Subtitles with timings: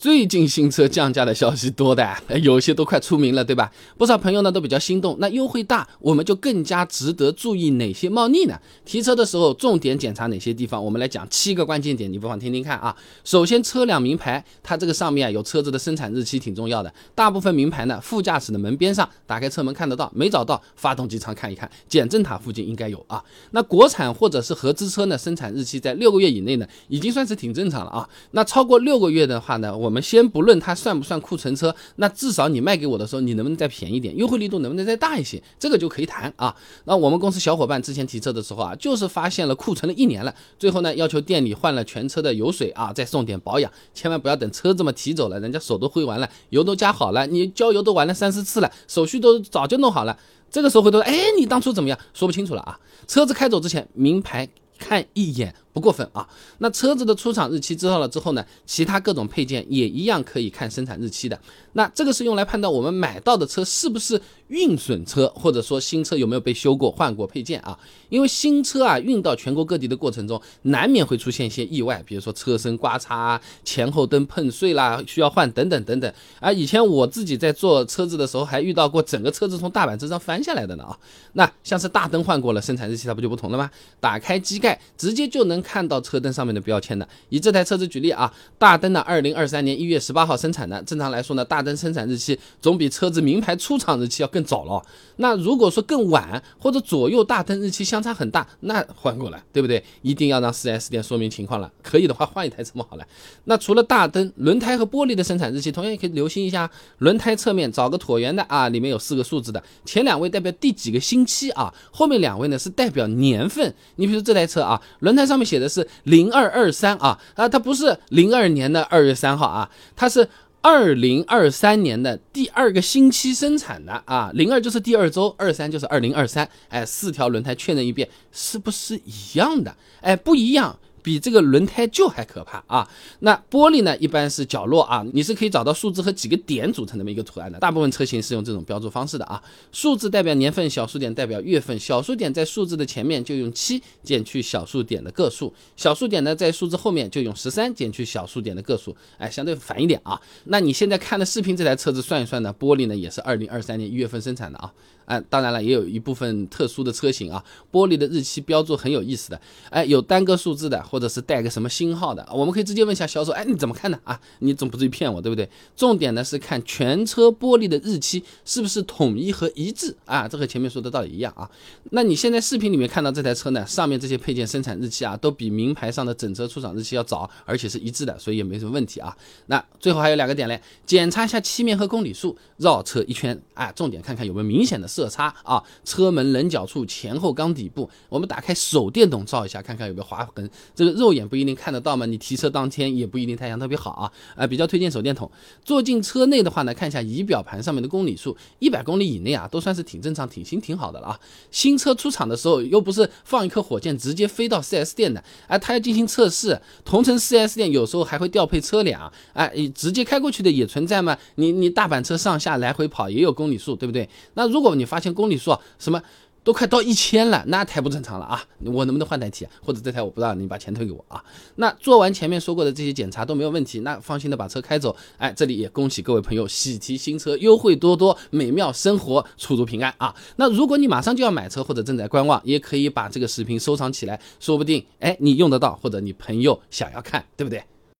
[0.00, 3.70] 最近新车降价的消息多的， 有些都快出名了，对吧？
[3.98, 5.14] 不少朋友呢都比较心动。
[5.20, 8.58] 那优惠大，我们就更加值得注意哪些猫腻呢？
[8.86, 10.82] 提车的时候重点检查哪些地方？
[10.82, 12.96] 我们来讲七个关键点，你不妨听听看啊。
[13.24, 16.90] 首先，车辆名牌，它这个上面啊有车子的生产日期，挺重要的。
[17.14, 23.22] 大部分名牌呢，副驾驶的门边上，打开车门看得到，没找到，发动机舱看一看，减震塔附近应该有啊。
[23.50, 28.08] 那国产或者是合资车呢，生产日期在六个月以内呢，已经算是挺正常了啊。
[28.30, 36.54] 那超过六个月的话呢，我我们先不论它算不算库存车，那至少你卖给我的时候，你能不能再便宜点，优惠力度能不能再大一些，这个就可以谈啊。
[36.84, 50.16] 那我们公司小伙伴之前提车的时候啊，就是发现了库存了一年了，最后呢要求店里换了全车的油水啊，再送点保养，千万不要等车这么提走了，人家手都挥完了，油都加好了，你交油都完了三四次了，手续都早就弄好了，
[50.52, 51.98] 这个时候回头哎，你当初怎么样？
[52.14, 52.78] 说不清楚了啊。
[53.08, 54.48] 车子开走之前，名牌
[54.78, 55.52] 看一眼。
[55.72, 61.40] 不过分啊，那车子的出厂日期知道了之后呢，其他各种配件也一样可以看生产日期的。
[61.74, 67.78] 那这个是用来判断我们买到的车是不是运损车，或者说新车有没有被修过、换过配件啊？
[68.08, 76.12] 因为新车啊运到全国各地的过程中，难免会出现一些意外，比如说车身刮擦、前后灯碰碎啦，需要换等等等等。
[76.40, 80.98] 啊，以前我自己在做车子的时候，还遇到过整个车子从大板车上翻下来的呢啊。
[81.34, 83.70] 那像是大灯换过了，生产日期它不就不同了吗？
[84.00, 85.59] 打开机盖，直接就能。
[85.62, 90.82] 看到车灯上面的标签的，以这台车子举例啊，大灯呢，二零二三年一月十八号生产的。
[90.84, 94.82] 正常来说呢，大灯生产日期总比车子名牌出厂日期要更早了。
[95.16, 99.84] 那如果说更晚，或者左右大灯日期相差很大，那换过来，对不对？
[100.00, 101.70] 一定要让 4S 店说明情况了。
[101.82, 103.04] 可以的话，换一台车么好了。
[103.44, 106.70] 那除了大灯、轮胎和玻璃的生产日期，同样也可以留心一下。
[106.98, 113.74] 轮胎侧面找个椭圆的啊，里面有四个数字的，前两位代表第几个星期啊，后面两位呢是代表年份。
[113.96, 115.49] 你比如这台车啊，轮胎上面。
[115.50, 120.28] 写的是零二二三啊啊，它不是零二年的二月三号啊，它是
[120.62, 129.74] 二零二三年的第二个星期生产的啊，零二就是第二周，二三就是二零二三，哎，四条轮胎确认一遍，是不是一样的？
[130.02, 130.78] 哎，不一样。
[131.02, 132.88] 比这个轮胎旧还可怕啊！
[133.20, 133.96] 那玻璃呢？
[133.98, 137.58] 一般是角落啊，你是可以找到数字和几个点组成这么一个图案的。
[137.58, 139.42] 大部分车型是用这种标注方式的啊。
[139.72, 150.20] 数字代表年份，小数点代表月份，小数点在数字的前面就用七减去小数点的个数，小数点呢在数字后面就用十三减去小数点的个数，哎，相对烦一点啊。
[150.44, 154.72] 那你现在看的视频，这台车子算一算呢，玻璃呢也是二零二三年一月份生产的啊。
[155.10, 164.20] 哎，当然了，也有一部分特殊的车型啊，玻璃的日期标注很有意思的，哎，有单个数字的，或者是带个什么星号的，我们可以直接问一下销售，哎，你怎么看的啊？
[164.38, 165.50] 你总不至于骗我，对不对？
[165.74, 170.28] 重点呢是看全车玻璃的日期是不是统一和一致啊？
[170.28, 171.50] 这和前面说的道理一样啊。
[171.90, 179.16] 那你现在视频里面看到这台车呢，上面这些配件生产日期啊，都比名牌上的整车出厂日期要早，而且是一致的，所以也没什么问题啊。
[179.46, 185.10] 那最后还有两个点嘞，检查一下漆面和公里数，绕车一圈，啊，重点看看有没有明显的色。
[185.10, 190.48] 差啊，车门棱角处、前后缸底部，我们打开手电筒照一下，看看有没有划痕。
[190.72, 194.12] 这个肉眼不一定看得到嘛，你提车当天也不一定太阳特别好啊。
[194.36, 195.28] 啊，比较推荐手电筒。
[195.64, 201.20] 坐进车内的话呢，看一下仪表盘上面的公里数，一百公里以内啊，都算是挺正常、挺新、挺好的了啊。
[201.50, 206.60] 新车出厂的时候又不是放一颗火箭直接飞到 4S 店的，哎，它要进行测试。
[206.84, 211.16] 同城 4S 店有时候还会调配车辆，哎，直接开过去的也存在嘛。
[211.36, 214.08] 你你大板车上下来回跑也有公里数，对不对？
[214.34, 216.02] 那如果你发现公里数什么
[216.42, 218.42] 都快到一千了，那太不正常了啊！
[218.64, 219.50] 我能不能换代替啊？
[219.62, 221.22] 或者这台我不知道，你把钱退给我啊？
[221.56, 224.96] 那做完前面说过的这些检查都没有问题，那放心的把车开走。
[225.18, 230.14] 哎，这里也恭喜各位朋友喜提新车，优惠多多，美妙生活出入平安啊！
[230.36, 237.62] 那如果你马上就要买车或者正在观望，也可以把这个视频收藏起来，说不定哎你用得到，或者你朋友想要看，对不对？